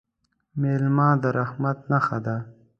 [0.61, 2.37] مېلمه د رحمت نښه ده.